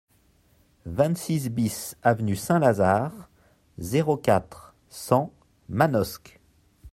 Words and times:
vingt-six 0.87 1.49
BIS 1.51 1.95
avenue 2.01 2.35
Saint-Lazare, 2.35 3.29
zéro 3.77 4.17
quatre, 4.17 4.73
cent, 4.89 5.31
Manosque 5.69 6.39